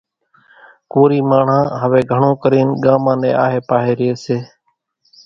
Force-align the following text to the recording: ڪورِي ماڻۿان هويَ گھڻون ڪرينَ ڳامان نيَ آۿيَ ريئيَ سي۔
ڪورِي 0.91 1.19
ماڻۿان 1.29 1.65
هويَ 1.81 2.01
گھڻون 2.11 2.33
ڪرينَ 2.43 2.67
ڳامان 2.83 3.17
نيَ 3.21 3.31
آۿيَ 3.45 3.91
ريئيَ 3.99 4.15
سي۔ 4.23 4.37